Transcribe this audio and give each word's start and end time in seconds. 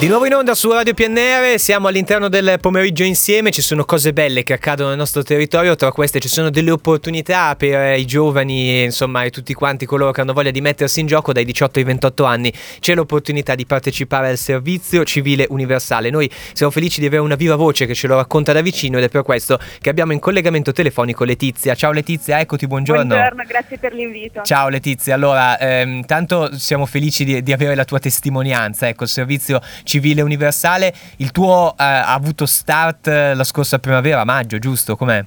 Di 0.00 0.08
nuovo 0.08 0.24
in 0.24 0.32
onda 0.32 0.54
su 0.54 0.72
Radio 0.72 0.94
PNR, 0.94 1.58
siamo 1.58 1.86
all'interno 1.86 2.30
del 2.30 2.56
pomeriggio 2.58 3.02
insieme, 3.02 3.50
ci 3.50 3.60
sono 3.60 3.84
cose 3.84 4.14
belle 4.14 4.42
che 4.42 4.54
accadono 4.54 4.88
nel 4.88 4.96
nostro 4.96 5.22
territorio, 5.22 5.76
tra 5.76 5.92
queste 5.92 6.20
ci 6.20 6.28
sono 6.28 6.48
delle 6.48 6.70
opportunità 6.70 7.54
per 7.54 7.98
i 7.98 8.06
giovani 8.06 8.84
insomma 8.84 9.24
e 9.24 9.30
tutti 9.30 9.52
quanti 9.52 9.84
coloro 9.84 10.10
che 10.10 10.22
hanno 10.22 10.32
voglia 10.32 10.52
di 10.52 10.62
mettersi 10.62 11.00
in 11.00 11.06
gioco 11.06 11.34
dai 11.34 11.44
18 11.44 11.80
ai 11.80 11.84
28 11.84 12.24
anni, 12.24 12.50
c'è 12.80 12.94
l'opportunità 12.94 13.54
di 13.54 13.66
partecipare 13.66 14.30
al 14.30 14.38
servizio 14.38 15.04
civile 15.04 15.44
universale. 15.50 16.08
Noi 16.08 16.30
siamo 16.54 16.72
felici 16.72 17.00
di 17.00 17.04
avere 17.04 17.20
una 17.20 17.34
viva 17.34 17.56
voce 17.56 17.84
che 17.84 17.92
ce 17.92 18.06
lo 18.06 18.16
racconta 18.16 18.54
da 18.54 18.62
vicino 18.62 18.96
ed 18.96 19.04
è 19.04 19.10
per 19.10 19.22
questo 19.22 19.60
che 19.82 19.90
abbiamo 19.90 20.14
in 20.14 20.18
collegamento 20.18 20.72
telefonico 20.72 21.24
Letizia. 21.24 21.74
Ciao 21.74 21.92
Letizia, 21.92 22.40
eccoti, 22.40 22.66
buongiorno. 22.66 23.04
Buongiorno, 23.04 23.42
grazie 23.46 23.76
per 23.76 23.92
l'invito. 23.92 24.40
Ciao 24.44 24.70
Letizia, 24.70 25.12
allora 25.12 25.58
ehm, 25.58 26.06
tanto 26.06 26.56
siamo 26.56 26.86
felici 26.86 27.22
di, 27.22 27.42
di, 27.42 27.52
avere 27.52 27.74
la 27.74 27.84
tua 27.84 27.98
testimonianza, 27.98 28.88
ecco 28.88 29.02
il 29.02 29.10
servizio 29.10 29.60
civile 29.60 29.88
universale. 30.22 30.94
Il 31.16 31.30
tuo 31.32 31.72
eh, 31.72 31.82
ha 31.82 32.12
avuto 32.12 32.46
start 32.46 33.08
eh, 33.08 33.34
la 33.34 33.44
scorsa 33.44 33.78
primavera, 33.78 34.24
maggio, 34.24 34.58
giusto? 34.58 34.96
Com'è? 34.96 35.24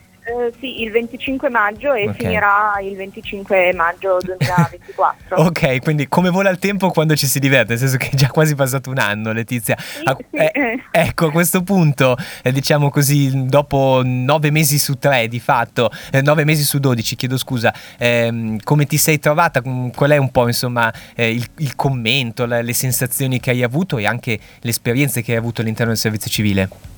Sì, 0.60 0.82
il 0.82 0.92
25 0.92 1.50
maggio 1.50 1.94
e 1.94 2.04
okay. 2.04 2.16
finirà 2.16 2.74
il 2.82 2.96
25 2.96 3.74
maggio 3.74 4.18
2024. 4.22 5.38
ok, 5.42 5.82
quindi 5.82 6.08
come 6.08 6.30
vola 6.30 6.50
il 6.50 6.60
tempo 6.60 6.90
quando 6.92 7.16
ci 7.16 7.28
si 7.28 7.40
diverte, 7.40 7.72
nel 7.72 7.80
senso 7.80 7.98
che 7.98 8.10
è 8.12 8.16
già 8.16 8.30
quasi 8.30 8.56
passato 8.56 8.90
un 8.90 8.98
anno, 8.98 9.32
Letizia. 9.32 9.76
Sì, 9.78 10.02
ah, 10.04 10.18
sì. 10.18 10.38
Eh, 10.38 10.84
ecco, 10.92 11.28
a 11.28 11.32
questo 11.32 11.64
punto, 11.64 12.16
eh, 12.42 12.52
diciamo 12.52 12.90
così, 12.90 13.46
dopo 13.46 14.02
nove 14.04 14.52
mesi 14.52 14.78
su 14.78 14.98
tre, 14.98 15.28
di 15.28 15.40
fatto, 15.40 15.90
eh, 16.12 16.22
nove 16.22 16.44
mesi 16.46 16.64
su 16.64 16.80
dodici, 16.80 17.16
chiedo 17.16 17.38
scusa, 17.38 17.74
ehm, 17.98 18.60
come 18.64 18.86
ti 18.86 18.98
sei 18.98 19.20
trovata? 19.20 19.62
Qual 19.62 20.12
è 20.12 20.18
un 20.18 20.32
po', 20.32 20.48
insomma, 20.48 20.94
eh, 21.16 21.32
il, 21.32 21.46
il, 21.58 21.76
commento, 21.76 22.46
le, 22.46 22.62
le 22.62 22.74
sensazioni 22.74 23.40
che 23.40 23.52
hai 23.52 23.64
avuto 23.64 23.98
e 23.98 24.06
anche 24.06 24.40
le 24.60 24.70
esperienze 24.70 25.22
che 25.22 25.32
hai 25.32 25.38
avuto 25.38 25.62
all'interno 25.62 25.92
del 25.92 26.00
servizio 26.00 26.30
civile? 26.30 26.93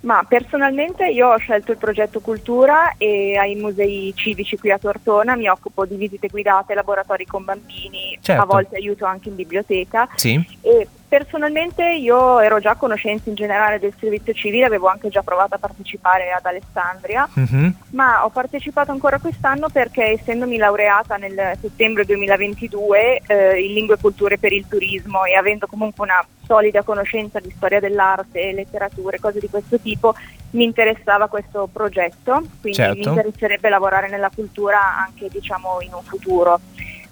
Ma 0.00 0.24
personalmente 0.26 1.06
io 1.08 1.28
ho 1.28 1.36
scelto 1.36 1.72
il 1.72 1.78
progetto 1.78 2.20
Cultura 2.20 2.94
e 2.96 3.36
ai 3.36 3.54
musei 3.54 4.12
civici 4.14 4.56
qui 4.56 4.70
a 4.70 4.78
Tortona 4.78 5.36
mi 5.36 5.48
occupo 5.48 5.84
di 5.84 5.96
visite 5.96 6.28
guidate, 6.28 6.72
laboratori 6.72 7.26
con 7.26 7.44
bambini, 7.44 8.16
certo. 8.20 8.42
a 8.42 8.46
volte 8.46 8.76
aiuto 8.76 9.04
anche 9.04 9.28
in 9.28 9.34
biblioteca. 9.34 10.08
Sì. 10.14 10.42
E 10.62 10.88
Personalmente 11.10 11.84
io 11.94 12.38
ero 12.38 12.60
già 12.60 12.70
a 12.70 12.76
conoscenza 12.76 13.28
in 13.30 13.34
generale 13.34 13.80
del 13.80 13.92
servizio 13.98 14.32
civile, 14.32 14.66
avevo 14.66 14.86
anche 14.86 15.08
già 15.08 15.22
provato 15.22 15.56
a 15.56 15.58
partecipare 15.58 16.30
ad 16.30 16.46
Alessandria, 16.46 17.28
mm-hmm. 17.36 17.70
ma 17.90 18.24
ho 18.24 18.28
partecipato 18.28 18.92
ancora 18.92 19.18
quest'anno 19.18 19.68
perché 19.70 20.04
essendomi 20.04 20.56
laureata 20.56 21.16
nel 21.16 21.58
settembre 21.60 22.04
2022 22.04 23.22
eh, 23.26 23.60
in 23.60 23.72
lingue 23.72 23.96
e 23.96 23.98
culture 24.00 24.38
per 24.38 24.52
il 24.52 24.68
turismo 24.68 25.24
e 25.24 25.34
avendo 25.34 25.66
comunque 25.66 26.04
una 26.04 26.24
solida 26.46 26.84
conoscenza 26.84 27.40
di 27.40 27.52
storia 27.56 27.80
dell'arte, 27.80 28.52
letteratura 28.52 29.16
e 29.16 29.18
cose 29.18 29.40
di 29.40 29.48
questo 29.48 29.80
tipo, 29.80 30.14
mi 30.50 30.62
interessava 30.62 31.26
questo 31.26 31.68
progetto, 31.72 32.40
quindi 32.60 32.78
certo. 32.78 32.94
mi 32.94 33.04
interesserebbe 33.04 33.68
lavorare 33.68 34.08
nella 34.08 34.30
cultura 34.32 34.78
anche 34.96 35.26
diciamo 35.28 35.80
in 35.80 35.92
un 35.92 36.02
futuro 36.04 36.60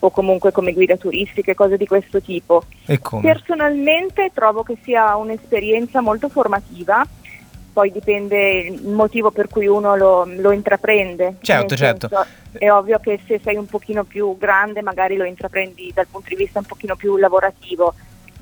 o 0.01 0.11
comunque 0.11 0.53
come 0.53 0.73
guida 0.73 0.97
turistiche, 0.97 1.55
cose 1.55 1.77
di 1.77 1.87
questo 1.87 2.21
tipo. 2.21 2.65
Personalmente 3.21 4.31
trovo 4.33 4.63
che 4.63 4.77
sia 4.83 5.17
un'esperienza 5.17 6.01
molto 6.01 6.29
formativa, 6.29 7.05
poi 7.73 7.93
dipende 7.93 8.59
il 8.61 8.89
motivo 8.89 9.31
per 9.31 9.49
cui 9.49 9.67
uno 9.67 9.97
lo, 9.97 10.25
lo 10.25 10.51
intraprende. 10.51 11.37
Certo, 11.41 11.77
certo. 11.77 12.09
È 12.53 12.71
ovvio 12.71 12.99
che 12.99 13.21
se 13.27 13.41
sei 13.43 13.57
un 13.57 13.67
pochino 13.67 14.05
più 14.05 14.37
grande 14.37 14.83
magari 14.83 15.17
lo 15.17 15.25
intraprendi 15.25 15.93
dal 15.95 16.07
punto 16.11 16.29
di 16.31 16.37
vista 16.37 16.59
un 16.59 16.65
pochino 16.65 16.97
più 16.97 17.17
lavorativo 17.17 17.95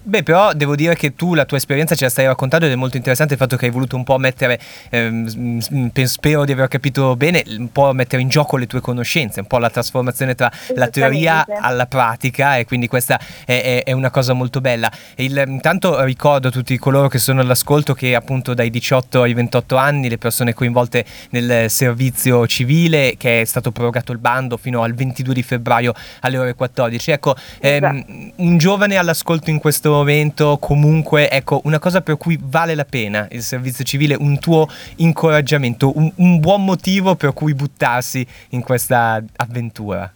Beh, 0.09 0.23
però 0.23 0.53
devo 0.53 0.77
dire 0.77 0.95
che 0.95 1.17
tu 1.17 1.35
la 1.35 1.45
tua 1.45 1.57
esperienza 1.57 1.97
ce 1.97 2.05
la 2.05 2.11
stai 2.11 2.27
raccontando 2.27 2.65
ed 2.67 2.71
è 2.71 2.77
molto 2.77 2.97
interessante 2.97 3.33
il 3.33 3.41
fatto 3.41 3.57
che 3.57 3.65
hai 3.65 3.73
voluto 3.73 3.97
un 3.97 4.05
po' 4.05 4.19
mettere, 4.19 4.57
ehm, 4.91 5.59
spero 6.05 6.45
di 6.45 6.53
aver 6.53 6.69
capito 6.69 7.17
bene, 7.17 7.43
un 7.59 7.73
po' 7.73 7.93
mettere 7.93 8.23
in 8.23 8.29
gioco 8.29 8.57
le 8.57 8.69
tue 8.69 8.81
conoscenze, 8.81 9.41
un 9.41 9.49
po' 9.49 9.59
la 9.59 9.69
trasformazione 9.69 10.37
tra 10.37 10.49
la 10.77 10.87
teoria 10.87 11.45
alla 11.61 11.87
pratica 11.87 12.57
e 12.57 12.67
quindi 12.67 12.87
questa 12.87 13.19
è, 13.45 13.83
è, 13.83 13.83
è 13.83 13.91
una 13.91 14.11
cosa 14.11 14.33
molto 14.33 14.61
bella. 14.61 14.89
Il, 15.17 15.43
intanto 15.45 16.01
ricordo 16.05 16.49
a 16.49 16.51
tutti 16.53 16.79
coloro 16.79 17.09
che 17.09 17.19
sono 17.19 17.41
all'ascolto 17.41 17.93
che 17.93 18.15
appunto 18.15 18.55
dai 18.55 18.71
18 18.71 19.23
ai 19.23 19.35
28 19.35 19.77
anni 19.77 20.09
le 20.09 20.19
persone 20.19 20.55
coinvolte 20.55 21.05
nel 21.31 21.69
servizio 21.69 22.47
civile 22.47 23.17
che 23.19 23.41
è 23.41 23.45
stato 23.45 23.73
prorogato 23.73 24.13
il 24.13 24.19
bando 24.19 24.57
fino 24.57 24.85
al 24.85 24.95
22 24.95 25.35
di 25.35 25.43
febbraio 25.43 25.93
alle 26.21 26.39
ore 26.39 26.55
14. 26.55 27.11
Ecco, 27.11 27.35
esatto. 27.59 27.87
ehm, 27.87 28.33
un 28.37 28.57
giovane 28.57 28.95
all'ascolto 28.95 29.51
in 29.51 29.59
questo 29.59 29.95
momento 29.97 30.59
comunque 30.59 31.31
ecco 31.31 31.61
una 31.65 31.79
cosa 31.79 32.01
per 32.01 32.17
cui 32.17 32.39
vale 32.41 32.75
la 32.75 32.85
pena 32.85 33.27
il 33.31 33.43
servizio 33.43 33.85
civile, 33.85 34.17
un 34.19 34.39
tuo 34.39 34.69
incoraggiamento, 34.97 35.97
un, 35.97 36.11
un 36.17 36.41
buon 36.41 36.65
motivo 36.65 37.15
per 37.15 37.33
cui 37.33 37.55
buttarsi 37.55 38.27
in 38.51 38.63
questa 38.63 39.23
avventura? 39.37 40.11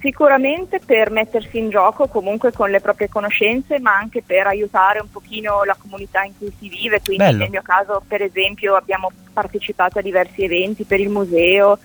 Sicuramente 0.00 0.80
per 0.84 1.10
mettersi 1.10 1.58
in 1.58 1.70
gioco 1.70 2.06
comunque 2.06 2.52
con 2.52 2.70
le 2.70 2.80
proprie 2.80 3.08
conoscenze, 3.08 3.80
ma 3.80 3.96
anche 3.96 4.22
per 4.22 4.46
aiutare 4.46 5.00
un 5.00 5.10
pochino 5.10 5.64
la 5.64 5.76
comunità 5.76 6.22
in 6.22 6.32
cui 6.38 6.52
si 6.56 6.68
vive. 6.68 7.00
Quindi 7.00 7.24
Bello. 7.24 7.38
nel 7.38 7.50
mio 7.50 7.62
caso, 7.62 8.00
per 8.06 8.22
esempio, 8.22 8.76
abbiamo 8.76 9.10
partecipato 9.32 9.98
a 9.98 10.02
diversi 10.02 10.44
eventi 10.44 10.84
per 10.84 11.00
il 11.00 11.08
museo, 11.08 11.78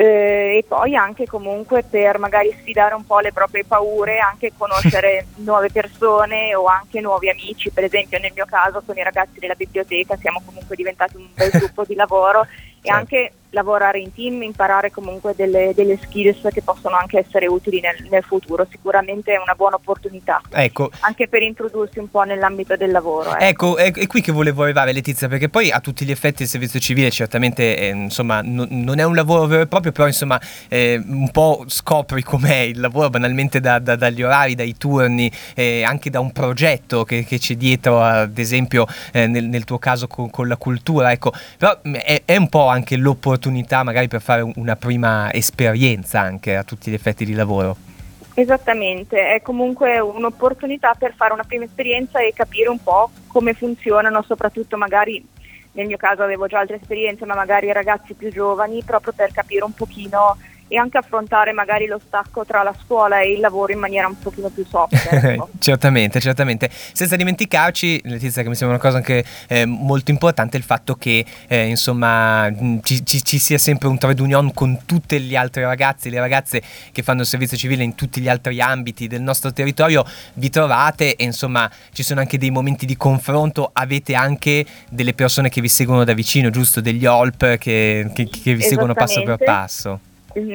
eh, 0.00 0.56
e 0.56 0.64
poi 0.66 0.96
anche 0.96 1.26
comunque 1.26 1.82
per 1.82 2.18
magari 2.18 2.50
sfidare 2.58 2.94
un 2.94 3.04
po' 3.04 3.18
le 3.18 3.32
proprie 3.32 3.66
paure, 3.66 4.18
anche 4.18 4.50
conoscere 4.56 5.26
nuove 5.44 5.70
persone 5.70 6.54
o 6.54 6.64
anche 6.64 7.02
nuovi 7.02 7.28
amici, 7.28 7.68
per 7.68 7.84
esempio 7.84 8.18
nel 8.18 8.32
mio 8.34 8.46
caso 8.46 8.80
con 8.86 8.96
i 8.96 9.02
ragazzi 9.02 9.38
della 9.38 9.52
biblioteca 9.52 10.16
siamo 10.16 10.40
comunque 10.42 10.74
diventati 10.74 11.16
un 11.16 11.26
bel 11.34 11.50
gruppo 11.52 11.84
di 11.84 11.94
lavoro 11.94 12.44
e 12.44 12.46
certo. 12.80 12.98
anche 12.98 13.32
lavorare 13.50 13.98
in 13.98 14.12
team, 14.12 14.42
imparare 14.42 14.90
comunque 14.90 15.34
delle, 15.36 15.72
delle 15.74 15.98
skills 16.00 16.48
che 16.52 16.62
possono 16.62 16.96
anche 16.96 17.18
essere 17.18 17.46
utili 17.46 17.80
nel, 17.80 17.96
nel, 18.08 18.22
futuro, 18.22 18.66
sicuramente 18.70 19.32
è 19.32 19.38
una 19.38 19.54
buona 19.54 19.76
opportunità, 19.76 20.40
ecco. 20.50 20.90
anche 21.00 21.28
per 21.28 21.42
introdursi 21.42 21.98
un 21.98 22.10
po' 22.10 22.22
nell'ambito 22.22 22.76
del 22.76 22.90
lavoro. 22.90 23.36
Ecco, 23.36 23.76
ecco 23.76 23.76
è, 23.76 23.92
è, 23.92 24.06
qui 24.06 24.20
che 24.20 24.32
volevo 24.32 24.62
arrivare 24.62 24.92
Letizia, 24.92 25.28
perché 25.28 25.48
poi 25.48 25.70
a 25.70 25.80
tutti 25.80 26.04
gli 26.04 26.10
effetti 26.10 26.42
il 26.42 26.48
servizio 26.48 26.78
civile 26.78 27.10
certamente 27.10 27.76
eh, 27.76 27.88
insomma, 27.88 28.40
no, 28.42 28.66
non 28.68 28.98
è 28.98 29.02
un 29.02 29.14
lavoro 29.14 29.46
vero 29.46 29.62
e 29.62 29.66
proprio, 29.66 29.92
però 29.92 30.06
insomma 30.06 30.40
eh, 30.68 31.02
un 31.04 31.30
po' 31.30 31.64
scopri 31.66 32.22
com'è 32.22 32.58
il 32.58 32.80
lavoro 32.80 33.10
banalmente 33.10 33.60
da, 33.60 33.78
da, 33.78 33.96
dagli 33.96 34.22
orari, 34.22 34.54
dai 34.54 34.76
turni, 34.76 35.30
eh, 35.54 35.82
anche 35.82 36.10
da 36.10 36.20
un 36.20 36.30
progetto 36.32 37.04
che, 37.04 37.24
che 37.24 37.38
c'è 37.38 37.54
dietro, 37.54 38.00
ad 38.00 38.38
esempio 38.38 38.86
eh, 39.12 39.26
nel, 39.26 39.44
nel, 39.46 39.64
tuo 39.64 39.78
caso 39.78 40.06
con, 40.06 40.30
con, 40.30 40.48
la 40.48 40.56
cultura, 40.56 41.12
ecco, 41.12 41.32
però 41.58 41.80
è, 41.82 42.22
è 42.24 42.36
un 42.36 42.48
po' 42.48 42.68
anche 42.68 42.96
l'opportunità 42.96 43.39
un'opportunità 43.40 43.82
magari 43.82 44.06
per 44.06 44.20
fare 44.20 44.52
una 44.56 44.76
prima 44.76 45.32
esperienza 45.32 46.20
anche 46.20 46.56
a 46.56 46.62
tutti 46.62 46.90
gli 46.90 46.94
effetti 46.94 47.24
di 47.24 47.32
lavoro. 47.32 47.74
Esattamente, 48.34 49.34
è 49.34 49.40
comunque 49.40 49.98
un'opportunità 49.98 50.94
per 50.96 51.14
fare 51.14 51.32
una 51.32 51.44
prima 51.44 51.64
esperienza 51.64 52.20
e 52.20 52.32
capire 52.34 52.68
un 52.68 52.80
po' 52.82 53.10
come 53.26 53.54
funzionano, 53.54 54.22
soprattutto 54.22 54.76
magari 54.76 55.26
nel 55.72 55.86
mio 55.86 55.96
caso 55.96 56.22
avevo 56.22 56.46
già 56.46 56.58
altre 56.58 56.76
esperienze, 56.76 57.24
ma 57.24 57.34
magari 57.34 57.72
ragazzi 57.72 58.14
più 58.14 58.30
giovani, 58.30 58.82
proprio 58.84 59.12
per 59.14 59.32
capire 59.32 59.64
un 59.64 59.72
pochino 59.72 60.36
e 60.72 60.76
anche 60.76 60.98
affrontare 60.98 61.52
magari 61.52 61.86
lo 61.86 62.00
stacco 62.04 62.44
tra 62.44 62.62
la 62.62 62.72
scuola 62.84 63.20
e 63.20 63.32
il 63.32 63.40
lavoro 63.40 63.72
in 63.72 63.80
maniera 63.80 64.06
un 64.06 64.16
pochino 64.16 64.48
più 64.48 64.64
soft. 64.64 64.98
Ecco. 65.30 65.50
certamente, 65.58 66.20
certamente. 66.20 66.70
Senza 66.70 67.16
dimenticarci, 67.16 68.00
Letizia, 68.04 68.42
che 68.42 68.48
mi 68.48 68.54
sembra 68.54 68.76
una 68.76 68.84
cosa 68.84 68.98
anche 68.98 69.24
eh, 69.48 69.66
molto 69.66 70.12
importante, 70.12 70.56
il 70.56 70.62
fatto 70.62 70.94
che 70.94 71.24
eh, 71.48 71.66
insomma 71.66 72.48
ci, 72.82 73.04
ci, 73.04 73.22
ci, 73.24 73.38
sia 73.38 73.58
sempre 73.58 73.88
un 73.88 73.98
trade 73.98 74.22
union 74.22 74.54
con 74.54 74.78
tutte 74.86 75.20
gli 75.20 75.34
altri 75.34 75.62
ragazzi, 75.62 76.08
le 76.10 76.20
ragazze 76.20 76.62
che 76.92 77.02
fanno 77.02 77.22
il 77.22 77.26
servizio 77.26 77.56
civile 77.56 77.82
in 77.82 77.96
tutti 77.96 78.20
gli 78.20 78.28
altri 78.28 78.60
ambiti 78.60 79.08
del 79.08 79.20
nostro 79.20 79.52
territorio, 79.52 80.04
vi 80.34 80.48
trovate 80.48 81.16
e 81.16 81.24
insomma 81.24 81.68
ci 81.92 82.04
sono 82.04 82.20
anche 82.20 82.38
dei 82.38 82.50
momenti 82.50 82.86
di 82.86 82.96
confronto, 82.96 83.70
avete 83.72 84.14
anche 84.14 84.64
delle 84.88 85.12
persone 85.12 85.48
che 85.48 85.60
vi 85.60 85.68
seguono 85.68 86.04
da 86.04 86.14
vicino, 86.14 86.50
giusto? 86.50 86.80
Degli 86.80 87.04
HOLP 87.04 87.58
che, 87.58 88.10
che, 88.14 88.28
che 88.28 88.54
vi 88.54 88.62
seguono 88.62 88.94
passo 88.94 89.22
per 89.22 89.36
passo 89.36 90.00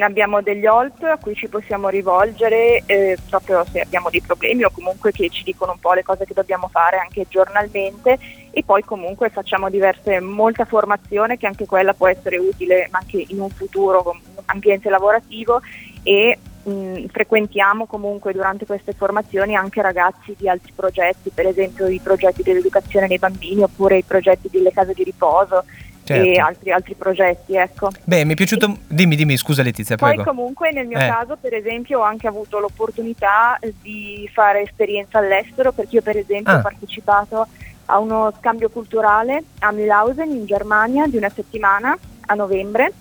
abbiamo 0.01 0.41
degli 0.41 0.65
HOLP 0.65 1.03
a 1.03 1.17
cui 1.17 1.35
ci 1.35 1.49
possiamo 1.49 1.89
rivolgere 1.89 2.83
eh, 2.85 3.17
proprio 3.29 3.65
se 3.69 3.81
abbiamo 3.81 4.09
dei 4.09 4.21
problemi 4.21 4.63
o 4.63 4.71
comunque 4.71 5.11
che 5.11 5.29
ci 5.29 5.43
dicono 5.43 5.73
un 5.73 5.79
po' 5.79 5.93
le 5.93 6.03
cose 6.03 6.25
che 6.25 6.33
dobbiamo 6.33 6.69
fare 6.69 6.97
anche 6.97 7.25
giornalmente. 7.27 8.17
E 8.51 8.63
poi 8.63 8.83
comunque 8.83 9.29
facciamo 9.29 9.69
diverse, 9.69 10.21
molta 10.21 10.63
formazione 10.63 11.37
che 11.37 11.45
anche 11.45 11.65
quella 11.65 11.93
può 11.93 12.07
essere 12.07 12.37
utile 12.37 12.87
anche 12.89 13.25
in 13.27 13.41
un 13.41 13.49
futuro 13.49 14.15
ambiente 14.45 14.89
lavorativo. 14.89 15.59
E 16.03 16.37
mh, 16.63 17.07
frequentiamo 17.07 17.85
comunque 17.85 18.31
durante 18.31 18.65
queste 18.65 18.93
formazioni 18.93 19.55
anche 19.55 19.81
ragazzi 19.81 20.35
di 20.37 20.47
altri 20.47 20.71
progetti, 20.73 21.31
per 21.31 21.47
esempio 21.47 21.87
i 21.87 21.99
progetti 21.99 22.43
dell'educazione 22.43 23.07
dei 23.07 23.19
bambini 23.19 23.63
oppure 23.63 23.97
i 23.97 24.03
progetti 24.03 24.49
delle 24.49 24.71
case 24.71 24.93
di 24.93 25.03
riposo 25.03 25.65
certo. 26.05 26.29
e 26.29 26.39
altri, 26.39 26.71
altri, 26.71 26.95
progetti. 26.95 27.55
Ecco. 27.55 27.89
Beh, 28.03 28.23
mi 28.23 28.33
è 28.33 28.35
piaciuto. 28.35 28.77
Dimmi, 28.87 29.15
dimmi, 29.15 29.35
scusa 29.37 29.63
Letizia. 29.63 29.95
Poi, 29.95 30.13
prego. 30.13 30.29
comunque, 30.29 30.71
nel 30.71 30.87
mio 30.87 30.99
eh. 30.99 31.07
caso, 31.07 31.35
per 31.35 31.53
esempio, 31.53 31.99
ho 31.99 32.03
anche 32.03 32.27
avuto 32.27 32.59
l'opportunità 32.59 33.59
di 33.81 34.29
fare 34.31 34.61
esperienza 34.61 35.17
all'estero, 35.17 35.71
perché 35.71 35.95
io, 35.95 36.01
per 36.01 36.17
esempio, 36.17 36.53
ah. 36.53 36.57
ho 36.57 36.61
partecipato 36.61 37.47
a 37.87 37.99
uno 37.99 38.33
scambio 38.39 38.69
culturale 38.69 39.43
a 39.59 39.71
Mühlhausen 39.71 40.29
in 40.29 40.45
Germania 40.45 41.05
di 41.07 41.17
una 41.17 41.29
settimana 41.29 41.97
a 42.27 42.33
novembre. 42.33 42.91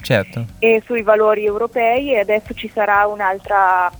Certo. 0.00 0.44
E 0.58 0.82
sui 0.84 1.02
valori 1.02 1.44
europei 1.44 2.12
e 2.12 2.18
adesso 2.18 2.52
ci 2.52 2.70
sarà 2.72 3.06
un'altra, 3.06 3.90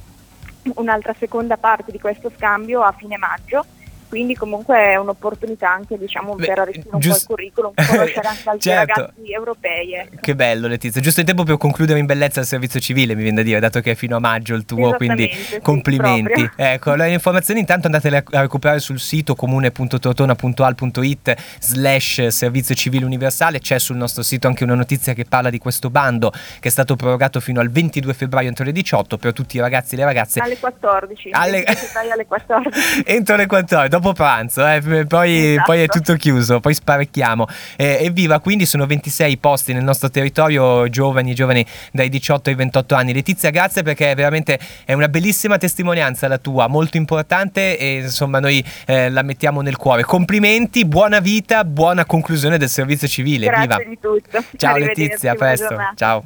un'altra 0.74 1.14
seconda 1.18 1.56
parte 1.56 1.90
di 1.92 1.98
questo 1.98 2.30
scambio 2.36 2.82
a 2.82 2.92
fine 2.92 3.16
maggio 3.16 3.64
quindi 4.08 4.34
comunque 4.34 4.76
è 4.76 4.96
un'opportunità 4.96 5.70
anche 5.70 5.98
diciamo, 5.98 6.34
Beh, 6.34 6.46
per 6.46 6.58
arricchire 6.58 6.88
un 6.92 7.00
giust... 7.00 7.26
po' 7.26 7.34
il 7.34 7.52
curriculum, 7.52 7.72
conoscere 7.74 8.28
anche 8.28 8.48
altri 8.48 8.70
certo. 8.70 9.00
ragazzi 9.00 9.32
europei. 9.32 9.94
Ecco. 9.94 10.16
Che 10.20 10.34
bello 10.34 10.66
Letizia, 10.66 11.00
giusto 11.00 11.20
in 11.20 11.26
tempo 11.26 11.44
per 11.44 11.56
concludere 11.56 11.98
in 11.98 12.06
bellezza 12.06 12.40
il 12.40 12.46
servizio 12.46 12.80
civile 12.80 13.14
mi 13.14 13.22
viene 13.22 13.36
da 13.36 13.42
dire, 13.42 13.60
dato 13.60 13.80
che 13.80 13.92
è 13.92 13.94
fino 13.94 14.16
a 14.16 14.20
maggio 14.20 14.54
il 14.54 14.64
tuo, 14.64 14.94
quindi 14.94 15.30
sì, 15.32 15.60
complimenti. 15.60 16.48
ecco, 16.56 16.94
le 16.94 17.10
informazioni 17.10 17.60
intanto 17.60 17.86
andatele 17.86 18.24
a 18.30 18.40
recuperare 18.40 18.80
sul 18.80 18.98
sito 18.98 19.34
comune.tortona.al.it 19.34 21.34
slash 21.60 22.26
servizio 22.28 22.74
civile 22.74 23.04
universale, 23.04 23.60
c'è 23.60 23.78
sul 23.78 23.96
nostro 23.96 24.22
sito 24.22 24.48
anche 24.48 24.64
una 24.64 24.74
notizia 24.74 25.12
che 25.12 25.24
parla 25.24 25.50
di 25.50 25.58
questo 25.58 25.90
bando 25.90 26.30
che 26.30 26.68
è 26.68 26.70
stato 26.70 26.96
prorogato 26.96 27.40
fino 27.40 27.60
al 27.60 27.70
22 27.70 28.14
febbraio 28.14 28.48
entro 28.48 28.64
le 28.64 28.72
18 28.72 29.16
per 29.16 29.32
tutti 29.32 29.56
i 29.56 29.60
ragazzi 29.60 29.94
e 29.94 29.98
le 29.98 30.04
ragazze. 30.04 30.40
Alle 30.40 30.58
14. 30.58 31.30
Alle, 31.32 31.64
alle 32.12 32.26
14. 32.26 33.02
entro 33.06 33.36
le 33.36 33.46
14, 33.46 33.88
dopo 33.94 34.12
pranzo, 34.12 34.66
eh, 34.66 35.06
poi, 35.06 35.52
esatto. 35.52 35.62
poi, 35.66 35.82
è 35.82 35.86
tutto 35.86 36.14
chiuso, 36.14 36.60
poi 36.60 36.74
sparecchiamo. 36.74 37.46
Eh, 37.76 37.98
evviva, 38.00 38.40
quindi 38.40 38.66
sono 38.66 38.86
26 38.86 39.38
posti 39.38 39.72
nel 39.72 39.84
nostro 39.84 40.10
territorio, 40.10 40.88
giovani, 40.88 41.34
giovani 41.34 41.64
dai 41.92 42.08
18 42.08 42.50
ai 42.50 42.56
28 42.56 42.94
anni. 42.94 43.12
Letizia, 43.12 43.50
grazie 43.50 43.82
perché 43.82 44.14
veramente 44.14 44.58
è 44.84 44.92
una 44.92 45.08
bellissima 45.08 45.58
testimonianza 45.58 46.26
la 46.28 46.38
tua, 46.38 46.66
molto 46.66 46.96
importante 46.96 47.78
e 47.78 47.98
insomma 47.98 48.40
noi 48.40 48.64
eh, 48.86 49.10
la 49.10 49.22
mettiamo 49.22 49.60
nel 49.60 49.76
cuore. 49.76 50.02
Complimenti, 50.02 50.84
buona 50.84 51.20
vita, 51.20 51.64
buona 51.64 52.04
conclusione 52.04 52.58
del 52.58 52.68
servizio 52.68 53.06
civile. 53.06 53.46
Grazie 53.46 53.62
Viva. 53.62 53.88
di 53.88 53.98
tutto. 54.00 54.44
Ciao 54.56 54.76
Letizia, 54.76 55.32
a 55.32 55.34
presto. 55.34 55.76
Ciao. 55.94 56.22